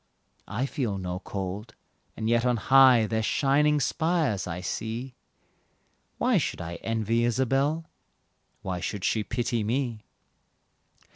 I 0.47 0.65
feel 0.65 0.97
no 0.97 1.19
cold, 1.19 1.75
and 2.17 2.27
yet 2.27 2.43
on 2.43 2.57
high 2.57 3.05
Their 3.05 3.21
shining 3.21 3.79
spires 3.79 4.47
I 4.47 4.59
see. 4.59 5.13
Why 6.17 6.39
should 6.39 6.59
I 6.59 6.77
envy 6.77 7.23
Isabelle? 7.23 7.85
Why 8.63 8.79
should 8.79 9.03
she 9.03 9.23
pity 9.23 9.63
me? 9.63 10.01